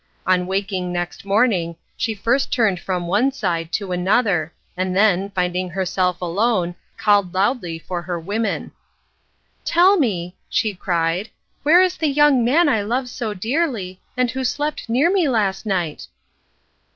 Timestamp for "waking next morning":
0.47-1.75